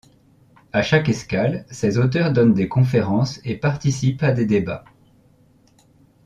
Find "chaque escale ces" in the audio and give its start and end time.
0.81-1.99